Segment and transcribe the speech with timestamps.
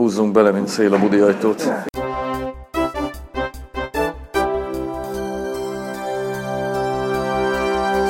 [0.00, 1.60] Húzzunk bele, mint szél a budi ajtót.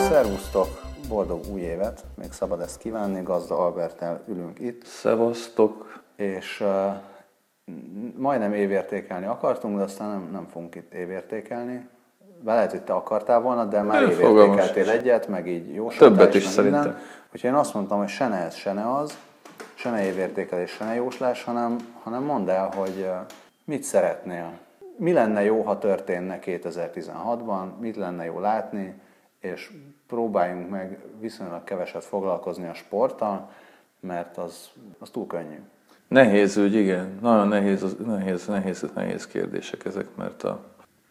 [0.08, 0.66] Szervusztok!
[1.08, 2.04] Boldog új évet!
[2.14, 4.84] Még szabad ezt kívánni, Gazda Albertel ülünk itt.
[4.84, 6.02] Szevasztok!
[6.16, 6.68] És uh,
[8.16, 11.88] majdnem évértékelni akartunk, de aztán nem, nem fogunk itt évértékelni.
[12.42, 16.44] Be lehet, hogy te akartál volna, de már évértékeltél egyet, meg így jó Többet is
[16.44, 16.98] szerintem.
[17.32, 19.18] Úgyhogy én azt mondtam, hogy se ne ez, se ne az,
[19.80, 23.08] se ne évértékelés, se ne jóslás, hanem, hanem mondd el, hogy
[23.64, 24.58] mit szeretnél.
[24.96, 28.94] Mi lenne jó, ha történne 2016-ban, mit lenne jó látni,
[29.38, 29.70] és
[30.06, 33.50] próbáljunk meg viszonylag keveset foglalkozni a sporttal,
[34.00, 35.58] mert az, az túl könnyű.
[36.08, 37.18] Nehéz ügy, igen.
[37.20, 40.60] Nagyon nehéz, nehéz, nehéz, nehéz kérdések ezek, mert a,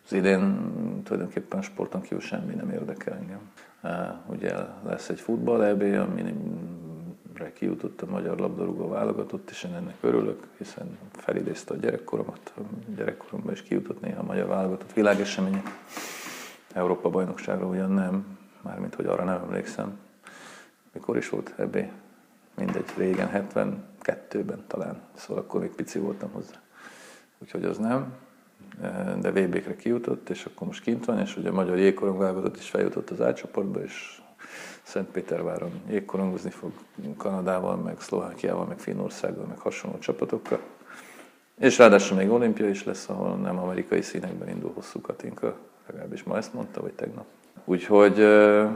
[0.06, 0.72] az idén
[1.04, 3.52] tulajdonképpen sporton kívül semmi nem érdekel engem.
[4.26, 4.54] Ugye
[4.86, 5.82] lesz egy futball EB,
[7.40, 12.54] amire kijutott a magyar labdarúgó válogatott, és én ennek örülök, hiszen felidézte a gyerekkoromat.
[12.58, 12.62] A
[12.96, 15.68] gyerekkoromban is kijutott néha a magyar válogatott világesemények.
[16.74, 20.00] Európa bajnokságra ugyan nem, mármint hogy arra nem emlékszem.
[20.94, 21.78] Mikor is volt EB?
[22.56, 26.62] Mindegy, régen, 72-ben talán, szóval akkor még pici voltam hozzá.
[27.38, 28.14] Úgyhogy az nem,
[29.20, 32.70] de VB-kre kijutott, és akkor most kint van, és ugye a magyar jégkorong válogatott is
[32.70, 34.22] feljutott az átcsoportba, és
[34.84, 36.72] Szentpéterváron jégkorongozni fog
[37.18, 40.60] Kanadával, meg Szlovákiával, meg Finnországgal, meg hasonló csapatokkal.
[41.60, 46.38] És ráadásul még olimpia is lesz, ahol nem amerikai színekben indul hosszú Katinka, legalábbis ma
[46.38, 47.26] ezt mondta, vagy tegnap.
[47.66, 48.26] Úgyhogy,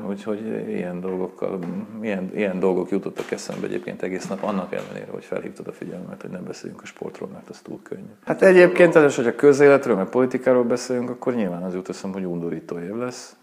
[0.07, 1.59] úgyhogy ilyen, dolgokkal,
[2.01, 6.31] ilyen, ilyen dolgok jutottak eszembe egyébként egész nap, annak ellenére, hogy felhívtad a figyelmet, hogy
[6.31, 8.11] nem beszéljünk a sportról, mert az túl könnyű.
[8.25, 12.25] Hát egyébként, az, hogy a közéletről, meg politikáról beszélünk, akkor nyilván az jut eszem, hogy
[12.25, 13.35] undorító év lesz.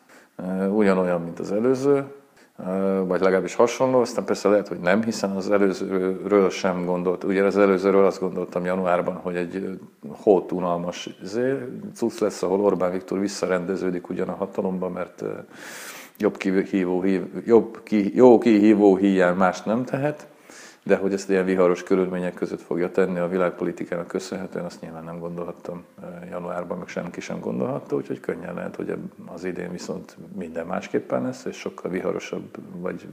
[0.70, 2.04] Ugyanolyan, mint az előző,
[3.06, 7.24] vagy legalábbis hasonló, aztán persze lehet, hogy nem, hiszen az előzőről sem gondolt.
[7.24, 11.54] Ugye az előzőről azt gondoltam januárban, hogy egy hót unalmas izé,
[11.94, 15.24] cucc lesz, ahol Orbán Viktor visszarendeződik ugyan a hatalomba, mert
[16.18, 17.04] jobb kihívó,
[17.44, 20.26] jobb ki, jó kihívó hiány más nem tehet
[20.90, 25.18] de hogy ezt ilyen viharos körülmények között fogja tenni a világpolitikának köszönhetően, azt nyilván nem
[25.18, 25.84] gondolhattam
[26.30, 28.94] januárban, meg senki sem gondolhatta, úgyhogy könnyen lehet, hogy
[29.26, 33.06] az idén viszont minden másképpen lesz, és sokkal viharosabb, vagy,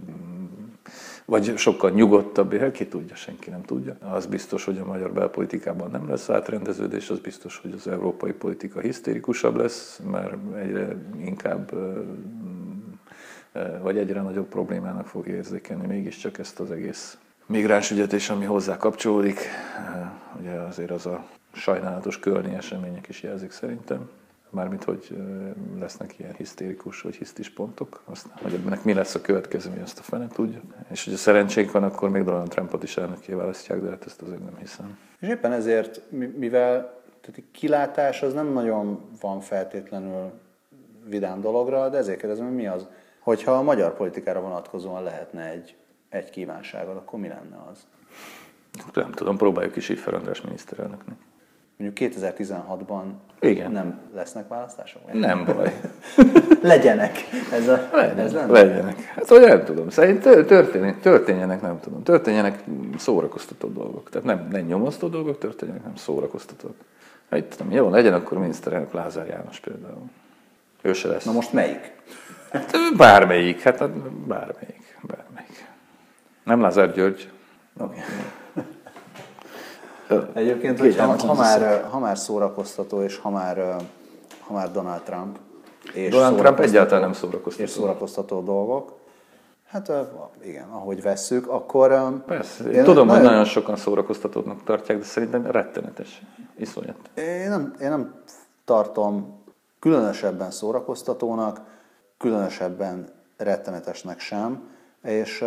[1.25, 3.97] vagy sokkal nyugodtabb, ki tudja, senki nem tudja.
[3.99, 8.79] Az biztos, hogy a magyar belpolitikában nem lesz átrendeződés, az biztos, hogy az európai politika
[8.79, 11.71] hisztérikusabb lesz, mert egyre inkább
[13.81, 18.77] vagy egyre nagyobb problémának fog érzékelni mégiscsak ezt az egész migráns ügyet és ami hozzá
[18.77, 19.39] kapcsolódik.
[19.77, 20.09] Eh,
[20.39, 24.09] ugye azért az a sajnálatos kölni események is jelzik szerintem.
[24.49, 25.17] Mármint, hogy eh,
[25.79, 28.01] lesznek ilyen hisztérikus vagy hisztis pontok.
[28.05, 30.61] Aztán, hogy ennek mi lesz a mi azt a fene tudja.
[30.91, 34.43] És hogyha szerencsénk van, akkor még Donald Trumpot is elnöké választják, de hát ezt azért
[34.43, 34.97] nem hiszem.
[35.19, 36.01] És éppen ezért,
[36.35, 40.31] mivel tehát kilátás az nem nagyon van feltétlenül
[41.05, 42.87] vidám dologra, de ezért kérdezem, hogy mi az,
[43.19, 45.75] hogyha a magyar politikára vonatkozóan lehetne egy
[46.09, 47.85] egy kívánságod, akkor mi lenne az?
[48.93, 51.17] Nem tudom, próbáljuk is így András miniszterelnöknek.
[51.77, 53.03] Mondjuk 2016-ban
[53.39, 53.71] Igen.
[53.71, 55.13] nem lesznek választások?
[55.13, 55.79] Nem baj.
[56.61, 57.17] legyenek.
[57.51, 59.01] Ez a, legyenek, ez legyenek.
[59.01, 59.89] Hát, hogy nem tudom.
[59.89, 62.03] Szerintem történjenek, történjenek, nem tudom.
[62.03, 62.63] Történjenek
[62.97, 64.09] szórakoztató dolgok.
[64.09, 66.75] Tehát nem, nem nyomasztó dolgok történjenek, nem szórakoztatók.
[67.29, 70.09] Hát, tudom, jó, legyen akkor miniszterelnök Lázár János például.
[70.81, 71.23] Ő se lesz.
[71.23, 71.91] Na most melyik?
[72.51, 73.89] Hát, bármelyik, hát
[74.27, 75.66] bármelyik, bármelyik.
[76.47, 77.31] Nem Lázár György.
[77.79, 77.97] Okay.
[80.33, 83.75] Egyébként, hogy ha, ha, már, ha már szórakoztató, és ha már,
[84.39, 85.37] ha már Donald Trump,
[85.93, 87.63] és Donald Trump egyáltalán nem szórakoztató.
[87.63, 88.99] És szórakoztató dolgok,
[89.67, 89.91] hát
[90.43, 92.21] igen, ahogy vesszük, akkor...
[92.25, 96.21] Persze, én tudom, nagyon, hogy nagyon sokan szórakoztatónak tartják, de szerintem rettenetes,
[96.57, 96.97] iszonyat.
[97.15, 98.13] Én nem, én nem
[98.65, 99.41] tartom
[99.79, 101.61] különösebben szórakoztatónak,
[102.17, 104.69] különösebben rettenetesnek sem,
[105.03, 105.45] és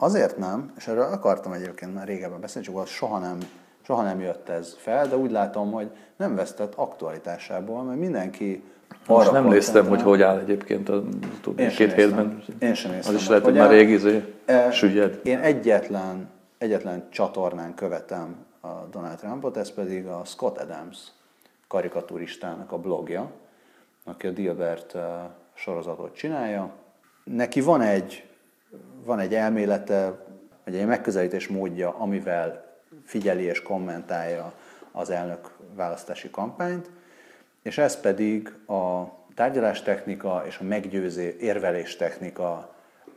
[0.00, 3.38] Azért nem, és erről akartam egyébként már régebben beszélni, csak soha nem,
[3.82, 8.62] soha nem jött ez fel, de úgy látom, hogy nem vesztett aktualitásából, mert mindenki
[9.06, 11.02] most nem néztem, hogy hogy áll egyébként a
[11.56, 12.42] én két hétben.
[12.58, 13.14] Én sem néztem.
[13.14, 15.20] Az is lehet, hogy már régi izé, e, sügyed.
[15.24, 16.28] Én egyetlen,
[16.58, 20.98] egyetlen csatornán követem a Donald Trumpot, ez pedig a Scott Adams
[21.68, 23.30] karikaturistának a blogja,
[24.04, 26.70] aki a Dilbert e, sorozatot csinálja.
[27.24, 28.28] Neki van egy
[29.04, 30.24] van egy elmélete,
[30.64, 32.64] vagy egy megközelítés módja, amivel
[33.04, 34.52] figyeli és kommentálja
[34.92, 36.90] az elnök választási kampányt,
[37.62, 39.04] és ez pedig a
[39.34, 42.74] tárgyalástechnika és a meggyőző érveléstechnika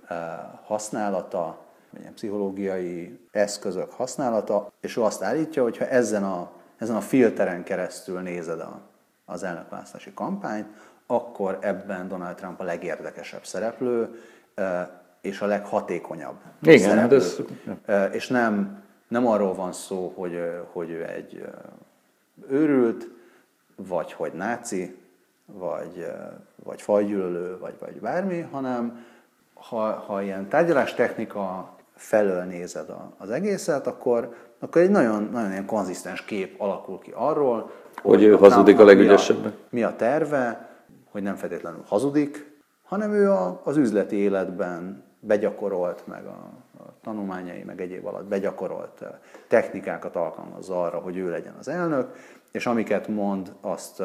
[0.08, 0.18] eh,
[0.64, 1.66] használata,
[2.00, 7.64] ilyen pszichológiai eszközök használata, és ő azt állítja, hogy ha ezen a, ezen a filteren
[7.64, 8.82] keresztül nézed a,
[9.26, 10.68] az elnökválasztási kampányt,
[11.08, 14.20] akkor ebben Donald Trump a legérdekesebb szereplő,
[15.22, 17.46] és a leghatékonyabb Igen, hát szereplő.
[17.86, 18.14] Ez...
[18.14, 20.40] És nem, nem arról van szó, hogy,
[20.72, 21.46] hogy ő egy
[22.50, 23.08] őrült,
[23.76, 24.98] vagy hogy náci,
[25.46, 26.12] vagy,
[26.64, 29.06] vagy fajgyűlölő, vagy, vagy bármi, hanem
[29.54, 35.66] ha, ha ilyen tárgyalás technika felől nézed az egészet, akkor, akkor egy nagyon, nagyon ilyen
[35.66, 37.72] konzisztens kép alakul ki arról,
[38.02, 39.44] hogy, hogy ő hazudik a legügyesebben.
[39.44, 40.70] Mi a, mi a terve,
[41.12, 42.52] hogy nem feltétlenül hazudik,
[42.84, 49.04] hanem ő a, az üzleti életben begyakorolt, meg a, a tanulmányai, meg egyéb alatt begyakorolt
[49.48, 52.16] technikákat alkalmazza arra, hogy ő legyen az elnök,
[52.52, 54.04] és amiket mond, azt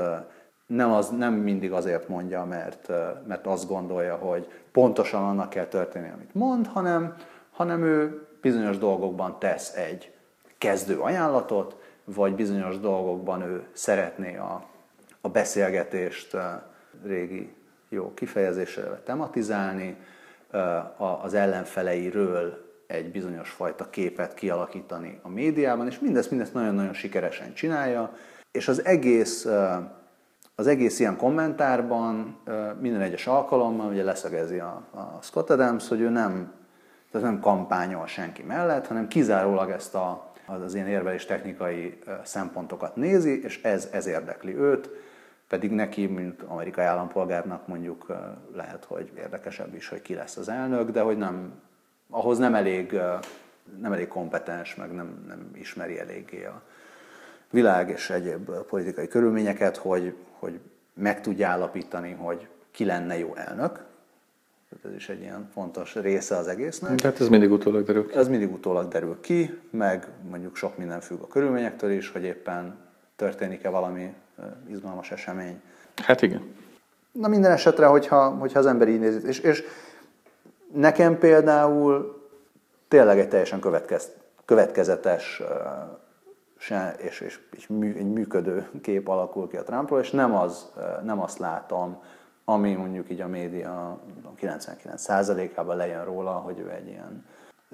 [0.66, 2.88] nem, az, nem mindig azért mondja, mert,
[3.26, 7.14] mert azt gondolja, hogy pontosan annak kell történni, amit mond, hanem,
[7.50, 10.14] hanem ő bizonyos dolgokban tesz egy
[10.58, 14.64] kezdő ajánlatot, vagy bizonyos dolgokban ő szeretné a,
[15.20, 16.36] a beszélgetést
[17.04, 17.54] régi
[17.88, 19.96] jó kifejezéssel tematizálni,
[21.22, 28.12] az ellenfeleiről egy bizonyos fajta képet kialakítani a médiában, és mindezt, mindezt nagyon-nagyon sikeresen csinálja,
[28.52, 29.46] és az egész,
[30.54, 32.38] az egész ilyen kommentárban
[32.80, 36.52] minden egyes alkalommal ugye leszögezi a, a Scott Adams, hogy ő nem,
[37.10, 43.42] tehát nem kampányol senki mellett, hanem kizárólag ezt a, az ilyen érvelés technikai szempontokat nézi,
[43.42, 44.90] és ez, ez érdekli őt,
[45.48, 48.12] pedig neki, mint amerikai állampolgárnak mondjuk
[48.54, 51.52] lehet, hogy érdekesebb is, hogy ki lesz az elnök, de hogy nem,
[52.10, 52.92] ahhoz nem elég,
[53.80, 56.62] nem elég kompetens, meg nem, nem ismeri eléggé a,
[57.50, 60.60] világ és egyéb politikai körülményeket, hogy, hogy
[60.94, 63.84] meg tudja állapítani, hogy ki lenne jó elnök.
[64.84, 67.00] Ez is egy ilyen fontos része az egésznek.
[67.00, 68.16] Hát ez mindig utólag derül ki.
[68.16, 72.76] Ez mindig utólag derül ki, meg mondjuk sok minden függ a körülményektől is, hogy éppen
[73.16, 74.14] történik-e valami
[74.68, 75.60] izgalmas esemény.
[75.96, 76.54] Hát igen.
[77.12, 79.64] Na minden esetre, hogyha, hogyha az ember így nézi, és, és
[80.72, 82.20] nekem például
[82.88, 84.10] tényleg egy teljesen következ,
[84.44, 85.42] következetes
[86.58, 90.72] se, és, és, és mű, egy működő kép alakul ki a Trumpról, és nem, az,
[91.02, 92.02] nem azt látom,
[92.44, 93.98] ami mondjuk így a média
[94.40, 97.24] 99%-ában lejön róla, hogy ő egy ilyen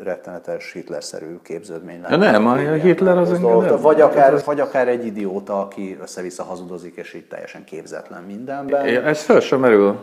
[0.03, 5.61] rettenetes Hitler-szerű képződmény Ja, nem, a Hitler az engem Vagy akár, vagy akár egy idióta,
[5.61, 8.87] aki össze-vissza hazudozik, és így teljesen képzetlen mindenben.
[9.05, 9.99] Ez föl sem merül.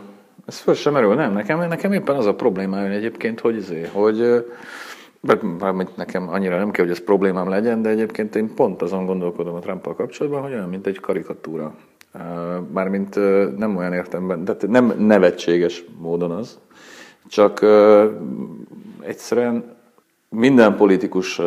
[0.46, 1.32] Ez föl sem merül, nem.
[1.32, 4.44] Nekem, nekem éppen az a probléma egyébként, hogy, izé, hogy
[5.58, 9.54] Mármint nekem annyira nem kell, hogy ez problémám legyen, de egyébként én pont azon gondolkodom
[9.54, 11.74] a trump kapcsolatban, hogy olyan, mint egy karikatúra.
[12.72, 13.14] Mármint
[13.56, 16.58] nem olyan értemben, tehát nem nevetséges módon az,
[17.28, 17.66] csak
[19.00, 19.78] egyszerűen
[20.30, 21.40] minden politikus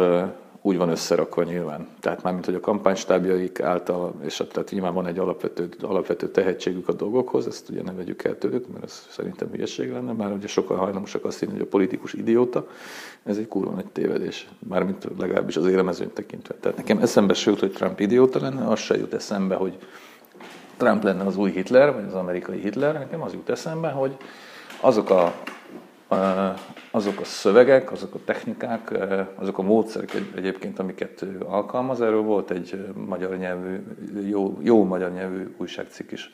[0.66, 1.88] úgy van összerakva nyilván.
[2.00, 6.94] Tehát mármint, hogy a kampánystábjaik által, és tehát nyilván van egy alapvető, alapvető tehetségük a
[6.94, 10.78] dolgokhoz, ezt ugye nem vegyük el tőlük, mert ez szerintem hülyeség lenne, már ugye sokkal
[10.78, 12.68] hajlamosak azt hinni, hogy a politikus idióta,
[13.24, 16.56] ez egy kurva nagy tévedés, mármint legalábbis az élemezőn tekintve.
[16.60, 19.78] Tehát nekem eszembe sőt, hogy Trump idióta lenne, az se jut eszembe, hogy
[20.78, 24.16] Trump lenne az új Hitler, vagy az amerikai Hitler, nekem az jut eszembe, hogy
[24.82, 25.34] azok a
[26.92, 28.92] azok a szövegek, azok a technikák,
[29.36, 33.84] azok a módszerek egyébként, amiket ő alkalmaz, erről volt egy magyar nyelvű,
[34.30, 36.32] jó, jó magyar nyelvű újságcikk is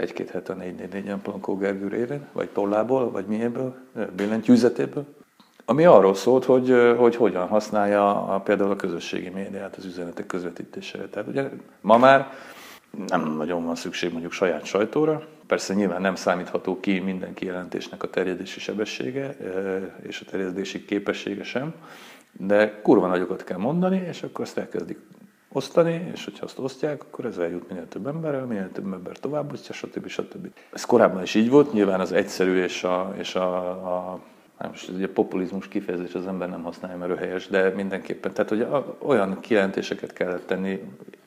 [0.00, 3.74] egy-két hete a 444-en Plankó Gergő révén, vagy tollából, vagy miéből,
[4.16, 5.04] billentyűzetéből,
[5.64, 11.04] ami arról szólt, hogy, hogy hogyan használja a, például a közösségi médiát az üzenetek közvetítésére.
[11.04, 11.48] Tehát ugye
[11.80, 12.32] ma már
[13.06, 15.22] nem nagyon van szükség mondjuk saját sajtóra.
[15.46, 19.36] Persze nyilván nem számítható ki minden kijelentésnek a terjedési sebessége
[20.02, 21.74] és a terjedési képessége sem,
[22.32, 24.98] de kurva nagyokat kell mondani, és akkor azt elkezdik
[25.48, 29.74] osztani, és hogyha azt osztják, akkor ez eljut minél több emberrel, minél több ember továbbosztja,
[29.74, 30.06] stb.
[30.08, 30.48] stb.
[30.72, 34.20] Ez korábban is így volt, nyilván az egyszerű és a, és a, a
[34.68, 38.32] most ugye populizmus kifejezés az ember nem használja, mert ő helyes, de mindenképpen.
[38.32, 38.66] Tehát, hogy
[38.98, 40.80] olyan kijelentéseket kellett tenni,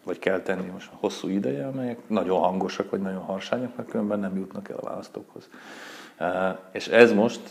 [0.03, 4.37] vagy kell tenni most hosszú ideje, amelyek nagyon hangosak, vagy nagyon harsányak, mert különben nem
[4.37, 5.49] jutnak el a választókhoz.
[6.71, 7.49] És ez most,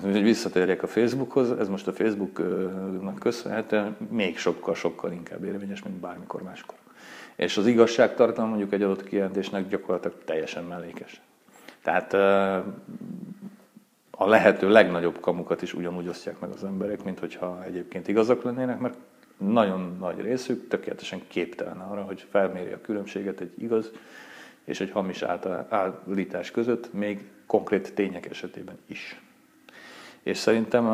[0.00, 6.42] hogy visszatérjek a Facebookhoz, ez most a Facebooknak köszönhetően még sokkal-sokkal inkább érvényes, mint bármikor
[6.42, 6.76] máskor.
[7.36, 11.20] És az igazságtartalom mondjuk egy adott kijelentésnek gyakorlatilag teljesen mellékes.
[11.82, 12.16] Tehát
[14.16, 18.78] a lehető legnagyobb kamukat is ugyanúgy osztják meg az emberek, mint hogyha egyébként igazak lennének,
[18.78, 18.96] mert
[19.36, 23.90] nagyon nagy részük tökéletesen képtelen arra, hogy felméri a különbséget egy igaz
[24.64, 25.22] és egy hamis
[25.68, 29.20] állítás között, még konkrét tények esetében is.
[30.22, 30.84] És szerintem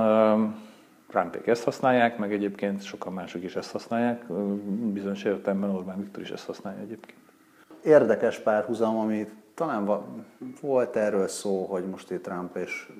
[1.08, 4.32] Trumpék ezt használják, meg egyébként sokan mások is ezt használják,
[4.92, 7.18] bizonyos értelemben Orbán Viktor is ezt használja egyébként.
[7.84, 9.90] Érdekes párhuzam, ami talán
[10.60, 12.92] volt erről szó, hogy most itt Trump és,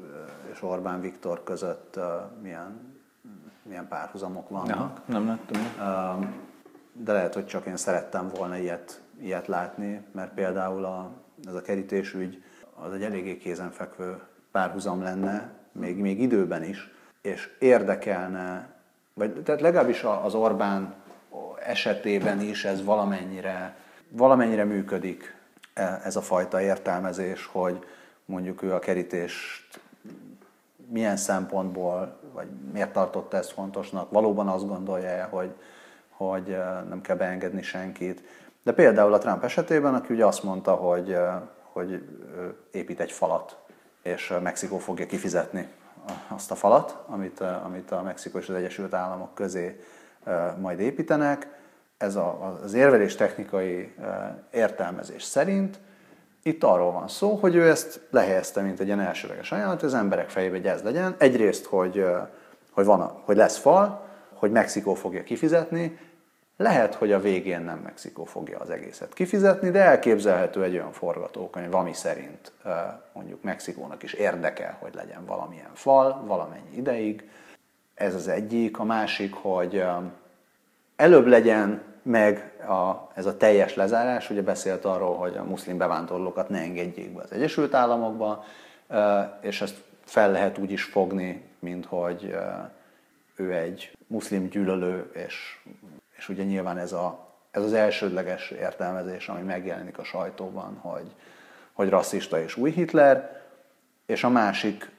[0.53, 1.99] és Orbán Viktor között
[2.43, 2.99] milyen,
[3.63, 4.69] milyen párhuzamok vannak.
[4.69, 5.63] Ja, nem láttam.
[6.93, 11.11] De lehet, hogy csak én szerettem volna ilyet, ilyet látni, mert például a,
[11.47, 12.43] ez a kerítésügy
[12.75, 16.91] az egy eléggé kézenfekvő párhuzam lenne, még, még időben is,
[17.21, 18.69] és érdekelne,
[19.15, 20.95] vagy tehát legalábbis az Orbán
[21.65, 23.77] esetében is ez valamennyire,
[24.09, 25.40] valamennyire működik
[26.05, 27.85] ez a fajta értelmezés, hogy
[28.25, 29.81] mondjuk ő a kerítést
[30.89, 35.55] milyen szempontból, vagy miért tartotta ezt fontosnak, valóban azt gondolja hogy,
[36.11, 38.23] hogy e, nem kell beengedni senkit.
[38.63, 42.03] De például a Trump esetében, aki ugye azt mondta, hogy, e, hogy
[42.71, 43.57] épít egy falat,
[44.03, 45.69] és Mexikó fogja kifizetni
[46.29, 49.81] azt a falat, amit, amit a Mexikó és az Egyesült Államok közé
[50.61, 51.60] majd építenek.
[52.01, 53.95] Ez a, az érvelés technikai
[54.51, 55.79] értelmezés szerint
[56.43, 60.29] itt arról van szó, hogy ő ezt lehelyezte, mint egy ilyen elsőleges ajánlat, az emberek
[60.29, 61.15] fejébe, hogy ez legyen.
[61.19, 62.05] Egyrészt, hogy,
[62.71, 65.99] hogy, van, hogy lesz fal, hogy Mexikó fogja kifizetni,
[66.57, 71.75] lehet, hogy a végén nem Mexikó fogja az egészet kifizetni, de elképzelhető egy olyan forgatókönyv,
[71.75, 72.53] ami szerint
[73.13, 77.31] mondjuk Mexikónak is érdekel, hogy legyen valamilyen fal, valamennyi ideig.
[77.95, 78.79] Ez az egyik.
[78.79, 79.85] A másik, hogy
[80.97, 86.49] előbb legyen meg a, ez a teljes lezárás, ugye beszélt arról, hogy a muszlim bevándorlókat
[86.49, 88.45] ne engedjék be az Egyesült Államokba,
[89.41, 92.37] és ezt fel lehet úgy is fogni, mint hogy
[93.37, 95.59] ő egy muszlim gyűlölő és
[96.21, 101.15] és ugye nyilván ez, a, ez az elsődleges értelmezés, ami megjelenik a sajtóban, hogy,
[101.73, 103.43] hogy rasszista és új Hitler,
[104.07, 104.91] és a másik,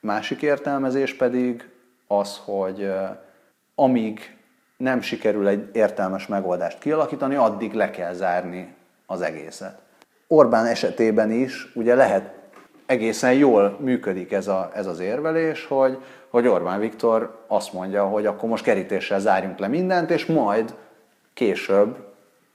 [0.00, 1.68] másik értelmezés pedig
[2.06, 2.92] az, hogy
[3.74, 4.36] amíg
[4.80, 8.74] nem sikerül egy értelmes megoldást kialakítani, addig le kell zárni
[9.06, 9.78] az egészet.
[10.26, 12.32] Orbán esetében is ugye lehet
[12.86, 18.26] egészen jól működik ez, a, ez az érvelés, hogy, hogy Orbán Viktor azt mondja, hogy
[18.26, 20.74] akkor most kerítéssel zárjunk le mindent, és majd
[21.34, 21.96] később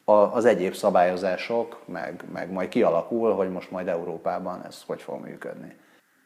[0.06, 5.76] az egyéb szabályozások, meg, meg majd kialakul, hogy most majd Európában ez hogy fog működni.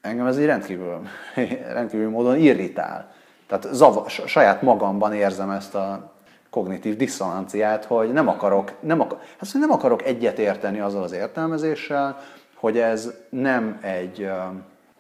[0.01, 1.01] Engem ez így rendkívül,
[1.77, 3.13] rendkívül módon irritál.
[3.50, 6.12] Tehát zavar, saját magamban érzem ezt a
[6.50, 12.18] kognitív diszonanciát, hogy nem akarok, nem, akar, hát nem akarok egyet érteni azzal az értelmezéssel,
[12.56, 14.29] hogy ez nem egy,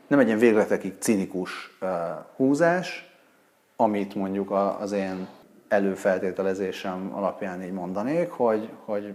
[0.07, 1.77] nem egy ilyen végletekig cinikus
[2.35, 3.09] húzás,
[3.75, 5.27] amit mondjuk az én
[5.67, 9.13] előfeltételezésem alapján így mondanék, hogy, hogy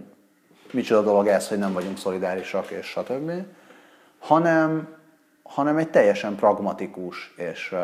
[0.71, 3.31] micsoda dolog ez, hogy nem vagyunk szolidárisak, és stb.,
[4.19, 4.87] hanem,
[5.43, 7.75] hanem egy teljesen pragmatikus és,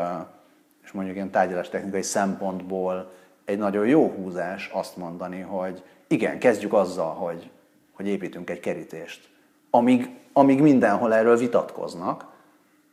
[0.92, 3.12] és mondjuk ilyen tárgyalás technikai szempontból
[3.46, 7.50] egy nagyon jó húzás azt mondani, hogy igen, kezdjük azzal, hogy,
[7.92, 9.30] hogy építünk egy kerítést.
[9.70, 12.26] Amíg, amíg mindenhol erről vitatkoznak,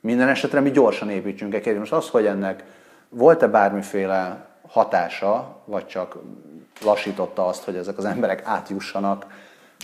[0.00, 1.90] minden esetre mi gyorsan építsünk egy kerítést.
[1.90, 2.64] Most az, hogy ennek
[3.08, 6.18] volt-e bármiféle hatása, vagy csak
[6.84, 9.26] lassította azt, hogy ezek az emberek átjussanak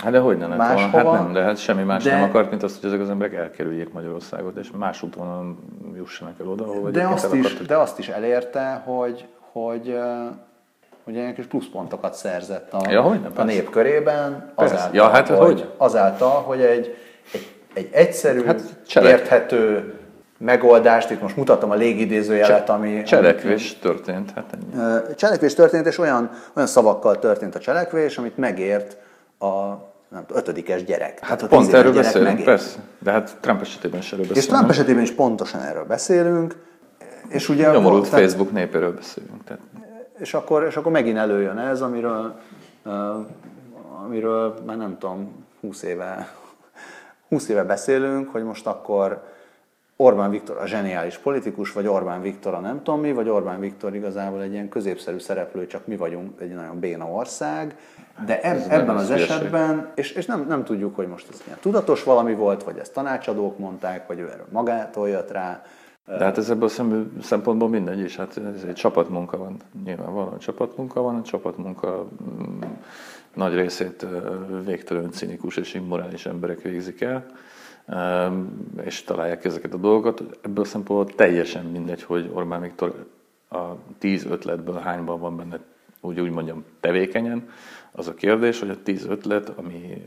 [0.02, 1.12] Hát de hogy nem máshova.
[1.12, 3.34] Hát nem, de hát semmi más de, nem akart, mint azt, hogy ezek az emberek
[3.34, 5.58] elkerüljék Magyarországot, és más útvonalon
[5.96, 9.98] jussanak el oda, ahol de azt, is, de azt is elérte, hogy, hogy
[11.04, 15.28] hogy ilyen kis pluszpontokat szerzett a, ja, hogy nem, a nép körében, azáltal, ja, hát,
[15.28, 15.68] hogy, hogy?
[15.76, 16.96] azáltal, hogy egy,
[17.32, 18.60] egy, egy egyszerű, hát,
[18.94, 19.94] érthető
[20.38, 23.02] megoldást, itt most mutatom a légidézőjelet, ami...
[23.02, 25.14] Cselekvés ami, történt, hát ennyi.
[25.16, 28.96] Cselekvés történt, és olyan, olyan szavakkal történt a cselekvés, amit megért
[29.44, 31.18] a nem tudom, ötödikes gyerek.
[31.18, 32.46] Hát a pont erről beszélünk, megért.
[32.46, 32.78] persze.
[32.98, 34.46] De hát Trump esetében is erről beszélünk.
[34.46, 36.56] És Trump esetében is pontosan erről beszélünk.
[37.28, 39.44] És ugye Nyomorult tehát, Facebook népéről beszélünk.
[39.44, 39.62] Tehát.
[40.18, 42.34] És, akkor, és akkor megint előjön ez, amiről,
[42.84, 42.92] uh,
[44.04, 46.34] amiről már nem tudom, 20 éve,
[47.28, 49.22] 20 éve beszélünk, hogy most akkor
[49.96, 53.94] Orbán Viktor a zseniális politikus, vagy Orbán Viktor a nem tudom mi, vagy Orbán Viktor
[53.94, 57.76] igazából egy ilyen középszerű szereplő, csak mi vagyunk egy nagyon béna ország.
[58.26, 62.02] De eb, ebben az esetben, és, és nem, nem tudjuk, hogy most ez ilyen tudatos
[62.02, 65.62] valami volt, vagy ezt tanácsadók mondták, vagy ő erről magától jött rá.
[66.06, 66.68] De hát ez ebből
[67.18, 72.60] a szempontból mindegy is, hát ez egy csapatmunka van, nyilvánvalóan csapatmunka van, a csapatmunka mm,
[73.34, 74.06] nagy részét
[74.64, 77.26] végtelen cinikus és immorális emberek végzik el
[78.84, 80.22] és találják ezeket a dolgokat.
[80.42, 83.06] Ebből a szempontból teljesen mindegy, hogy Orbán Viktor
[83.50, 83.62] a
[83.98, 85.60] tíz ötletből hányban van benne,
[86.00, 87.48] úgy, úgy mondjam, tevékenyen.
[87.92, 90.04] Az a kérdés, hogy a tíz ötlet, ami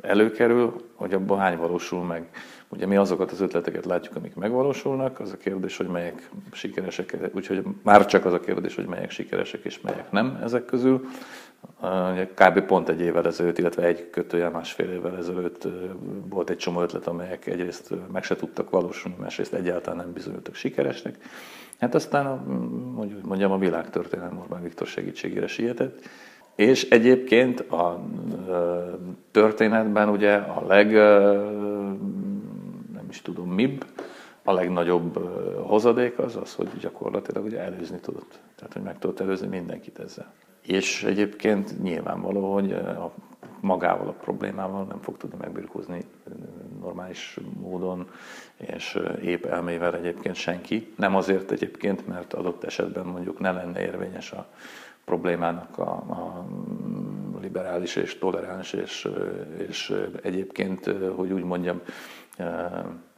[0.00, 0.74] előkerül,
[1.06, 2.28] hogy abban hány valósul meg.
[2.68, 7.62] Ugye mi azokat az ötleteket látjuk, amik megvalósulnak, az a kérdés, hogy melyek sikeresek, úgyhogy
[7.82, 11.06] már csak az a kérdés, hogy melyek sikeresek és melyek nem ezek közül.
[12.34, 12.60] Kb.
[12.60, 15.68] pont egy évvel ezelőtt, illetve egy kötőjel másfél évvel ezelőtt
[16.28, 21.18] volt egy csomó ötlet, amelyek egyrészt meg se tudtak valósulni, másrészt egyáltalán nem bizonyultak sikeresnek.
[21.78, 22.42] Hát aztán, a,
[22.94, 26.08] mondjuk, mondjam, a világtörténelem Orbán Viktor segítségére sietett.
[26.56, 28.00] És egyébként a
[29.30, 30.92] történetben ugye a leg,
[32.92, 33.84] nem is tudom mibb,
[34.42, 35.18] a legnagyobb
[35.66, 38.40] hozadék az az, hogy gyakorlatilag ugye előzni tudott.
[38.56, 40.32] Tehát, hogy meg tudott előzni mindenkit ezzel.
[40.62, 43.12] És egyébként nyilvánvaló, hogy a
[43.60, 46.04] magával a problémával nem fog tudni megbirkózni
[46.80, 48.08] normális módon,
[48.56, 50.92] és épp elmével egyébként senki.
[50.96, 54.46] Nem azért egyébként, mert adott esetben mondjuk ne lenne érvényes a
[55.06, 56.46] problémának a, a
[57.40, 59.08] liberális és toleráns, és,
[59.68, 60.84] és egyébként,
[61.16, 61.80] hogy úgy mondjam,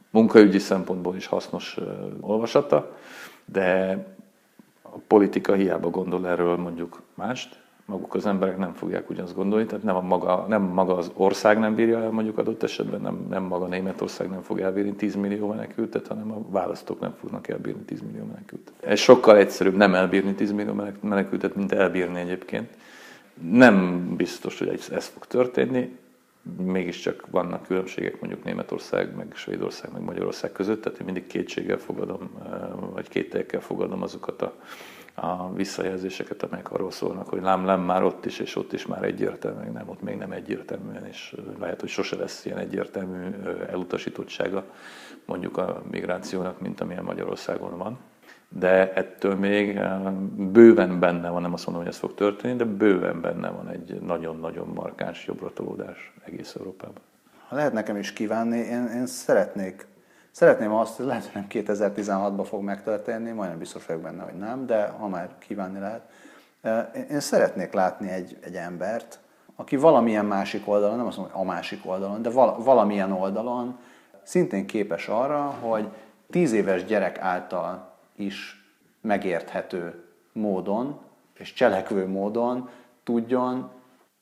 [0.09, 1.77] munkaügyi szempontból is hasznos
[2.21, 2.95] olvasata,
[3.45, 3.97] de
[4.81, 9.83] a politika hiába gondol erről mondjuk mást, maguk az emberek nem fogják ugyanazt gondolni, tehát
[9.83, 13.43] nem, a maga, nem maga az ország nem bírja el, mondjuk adott esetben nem, nem
[13.43, 18.01] maga Németország nem fog elbírni 10 millió menekültet, hanem a választók nem fognak elbírni 10
[18.01, 18.73] millió menekültet.
[18.79, 22.69] Ez sokkal egyszerűbb nem elbírni 10 millió menekültet, mint elbírni egyébként.
[23.51, 25.97] Nem biztos, hogy ez fog történni,
[26.57, 32.29] mégiscsak vannak különbségek mondjuk Németország, meg Svédország, meg Magyarország között, tehát én mindig kétséggel fogadom,
[32.45, 32.51] eh,
[32.93, 34.55] vagy kételkkel fogadom azokat a,
[35.21, 39.03] a visszajelzéseket, amelyek arról szólnak, hogy lám, lám már ott is, és ott is már
[39.03, 43.29] egyértelmű, nem, ott még nem egyértelműen, és lehet, hogy sose lesz ilyen egyértelmű
[43.69, 44.63] elutasítottsága
[45.25, 47.97] mondjuk a migrációnak, mint amilyen Magyarországon van
[48.49, 49.79] de ettől még
[50.35, 54.01] bőven benne van, nem azt mondom, hogy ez fog történni, de bőven benne van egy
[54.01, 57.01] nagyon-nagyon markáns jobbratolódás egész Európában.
[57.47, 59.87] Ha lehet nekem is kívánni, én, én szeretnék,
[60.31, 64.65] szeretném azt, hogy lehet, hogy nem 2016-ban fog megtörténni, majdnem biztos vagyok benne, hogy nem,
[64.65, 66.01] de ha már kívánni lehet.
[66.61, 69.19] Eh, én szeretnék látni egy, egy embert,
[69.55, 73.79] aki valamilyen másik oldalon, nem azt mondom, hogy a másik oldalon, de val, valamilyen oldalon
[74.23, 75.87] szintén képes arra, hogy
[76.29, 78.63] tíz éves gyerek által is
[79.01, 80.99] megérthető módon
[81.33, 82.69] és cselekvő módon
[83.03, 83.69] tudjon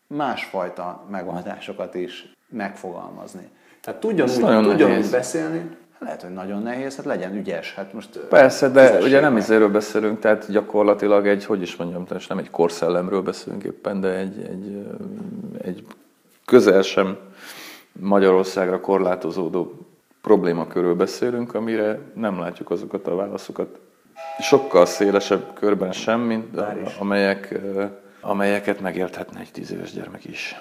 [0.07, 3.49] másfajta megoldásokat is megfogalmazni.
[3.81, 7.73] Tehát tudjon, úgy, tudjon úgy beszélni, lehet, hogy nagyon nehéz, hát legyen ügyes.
[7.75, 12.27] Hát most Persze, de ugye nem izéről beszélünk, tehát gyakorlatilag egy, hogy is mondjam, tehát
[12.27, 14.85] nem egy korszellemről beszélünk éppen, de egy, egy,
[15.61, 15.85] egy
[16.45, 17.17] közel sem
[17.91, 19.73] Magyarországra korlátozódó
[20.21, 23.79] problémakörről beszélünk, amire nem látjuk azokat a válaszokat,
[24.39, 26.61] sokkal szélesebb körben sem, mint
[26.99, 27.59] amelyek,
[28.21, 30.55] amelyeket megérthetne egy tíz éves gyermek is.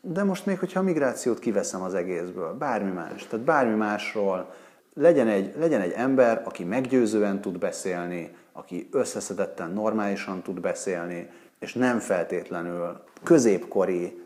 [0.00, 4.54] De most még, hogyha a migrációt kiveszem az egészből, bármi más, tehát bármi másról,
[5.00, 11.74] legyen egy, legyen egy ember, aki meggyőzően tud beszélni, aki összeszedetten, normálisan tud beszélni, és
[11.74, 14.24] nem feltétlenül középkori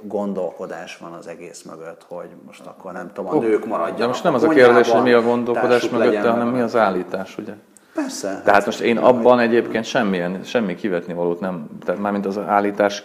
[0.00, 3.98] gondolkodás van az egész mögött, hogy most akkor nem tudom, a nők maradjanak.
[3.98, 7.38] De most nem az a kérdés, hogy mi a gondolkodás mögötte, hanem mi az állítás,
[7.38, 7.52] ugye?
[7.94, 8.42] Persze.
[8.44, 13.04] Tehát most én abban egyébként semmilyen, semmi kivetni valót nem, tehát mármint az állítás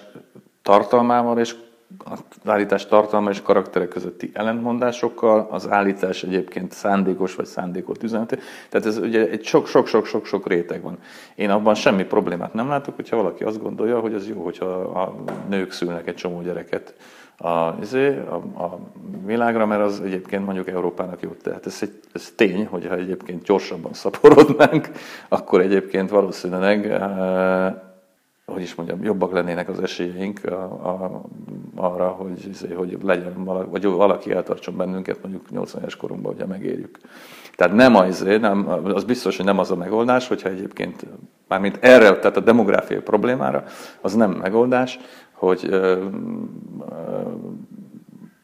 [0.61, 1.55] tartalmával és
[2.03, 8.35] az állítás tartalma és karakterek közötti ellentmondásokkal, az állítás egyébként szándékos vagy szándékot üzeneti.
[8.69, 10.97] Tehát ez ugye egy sok-sok-sok-sok réteg van.
[11.35, 15.15] Én abban semmi problémát nem látok, hogyha valaki azt gondolja, hogy az jó, hogyha a
[15.49, 16.93] nők szülnek egy csomó gyereket
[17.37, 18.79] a, izé, a, a
[19.25, 21.29] világra, mert az egyébként mondjuk Európának jó.
[21.29, 24.89] Tehát ez, egy, ez tény, hogyha egyébként gyorsabban szaporodnánk,
[25.29, 27.90] akkor egyébként valószínűleg, e,
[28.51, 31.21] hogy is mondjam, jobbak lennének az esélyeink a, a,
[31.75, 36.47] arra, hogy, izé, hogy legyen valaki, vagy valaki eltartson bennünket mondjuk 80 es korunkban, hogyha
[36.47, 36.99] megérjük.
[37.55, 41.05] Tehát nem az, nem, az biztos, hogy nem az a megoldás, hogyha egyébként,
[41.47, 43.63] mármint erre, tehát a demográfiai problémára,
[44.01, 44.99] az nem megoldás,
[45.31, 45.69] hogy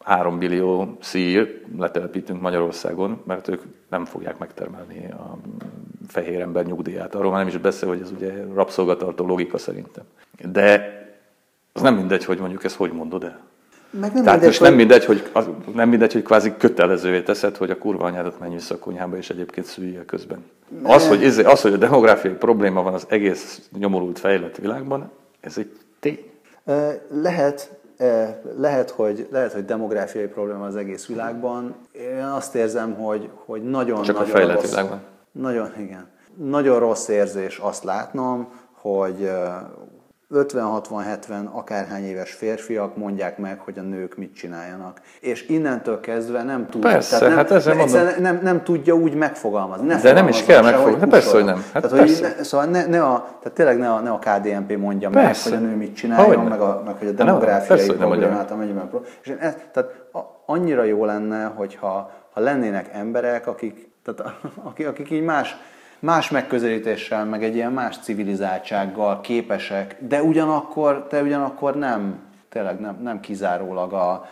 [0.07, 5.37] három billió szír letelepítünk Magyarországon, mert ők nem fogják megtermelni a
[6.07, 7.15] fehér ember nyugdíját.
[7.15, 10.03] Arról már nem is beszél, hogy ez ugye rabszolgatartó logika szerintem.
[10.51, 10.95] De
[11.73, 13.39] az nem mindegy, hogy mondjuk ezt hogy mondod el.
[13.89, 14.67] Meg nem Tehát mindegy, most hogy...
[14.67, 18.53] nem mindegy, hogy, az, nem mindegy, hogy kvázi kötelezővé teszed, hogy a kurva anyádat menj
[18.53, 20.45] vissza a konyhába, és egyébként szüljél közben.
[20.83, 25.77] Az hogy, az, hogy a demográfiai probléma van az egész nyomorult fejlett világban, ez egy
[25.99, 26.19] tény.
[27.09, 27.77] Lehet,
[28.57, 31.75] lehet, hogy, lehet, hogy demográfiai probléma az egész világban.
[31.91, 35.01] Én azt érzem, hogy, hogy nagyon, Csak nagyon a fejlett rossz, világban.
[35.31, 36.07] Nagyon, igen.
[36.35, 39.29] Nagyon rossz érzés azt látnom, hogy
[40.33, 45.01] 50-60-70 akárhány éves férfiak mondják meg, hogy a nők mit csináljanak.
[45.19, 47.95] És innentől kezdve nem tud, Persze, tehát nem, hát ezzel mondom.
[47.99, 49.87] egyszerűen nem, nem tudja úgy megfogalmazni.
[49.87, 51.55] Ne De nem is kell se, megfog- hogy hát persze, hogy nem.
[51.55, 52.33] Hát tehát, hogy persze.
[52.37, 55.49] ne, szóval ne, ne a, tehát tényleg ne a, ne a KDNP mondja Persze.
[55.49, 57.87] meg, hogy a nő mit csináljon, meg, a, meg hogy a Hát nem, demográfiai hogy
[57.87, 58.89] nem problémát, amennyiben
[59.21, 64.35] És ez, tehát a, annyira jó lenne, hogyha ha lennének emberek, akik, tehát,
[64.69, 65.57] akik, akik így más,
[65.99, 72.97] más megközelítéssel, meg egy ilyen más civilizáltsággal képesek, de ugyanakkor, de ugyanakkor nem, tényleg nem,
[73.01, 74.25] nem kizárólag a,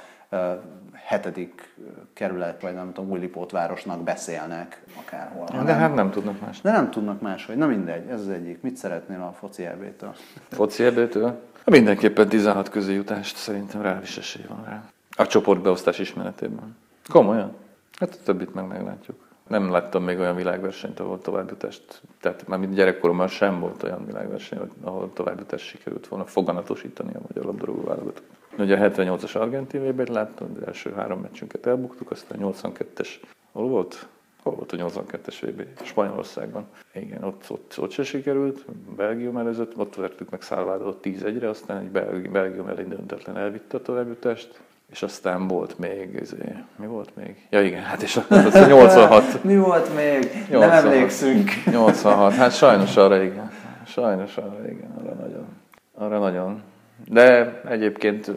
[1.06, 1.74] hetedik
[2.14, 5.46] kerület, vagy nem tudom, Újlipót városnak beszélnek akárhol.
[5.46, 6.62] De hanem- hát nem tudnak más.
[6.62, 7.56] de nem tudnak máshogy.
[7.56, 8.62] Na mindegy, ez az egyik.
[8.62, 10.16] Mit szeretnél a foci EB-től?
[10.50, 11.42] Foci erdőtől?
[11.66, 14.84] Mindenképpen 16 közé jutást szerintem reális esély van rá.
[15.18, 16.78] A csoportbeosztás ismeretében.
[17.10, 17.56] Komolyan?
[18.00, 19.25] Hát a többit meg meglátjuk.
[19.48, 24.60] Nem láttam még olyan világversenyt, ahol továbbjutást, tehát már mint gyerekkoromban sem volt olyan világverseny,
[24.82, 28.24] ahol továbbjutást sikerült volna foganatosítani a magyar labdarúgó válogatott.
[28.58, 33.10] Ugye a 78-as argentin vb láttam, az első három meccsünket elbuktuk, aztán 82-es,
[33.52, 34.08] hol volt?
[34.44, 35.86] Hol volt a 82-es VB?
[35.86, 36.66] Spanyolországban.
[36.94, 41.90] Igen, ott, ott, ott se sikerült, Belgium előzött, ott vertük meg Szálvádort 10-1-re, aztán egy
[41.90, 44.60] Belgium, Belgium elég döntetlen elvitte a továbbjutást,
[44.96, 47.48] és aztán volt még, izé, mi volt még?
[47.50, 49.44] Ja igen, hát és az a 86.
[49.44, 50.46] Mi volt még?
[50.50, 50.60] 86.
[50.60, 51.52] Nem emlékszünk.
[51.72, 53.52] 86, hát sajnos arra igen.
[53.86, 55.46] Sajnos arra igen, arra nagyon.
[55.94, 56.62] Arra nagyon.
[57.08, 58.32] De egyébként